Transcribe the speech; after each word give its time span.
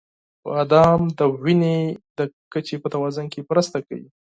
•بادام 0.45 1.01
د 1.17 1.19
وینې 1.43 1.79
د 2.17 2.19
کچې 2.51 2.75
په 2.83 2.87
توازن 2.93 3.25
کې 3.33 3.45
مرسته 3.49 3.77
کوي. 3.87 4.07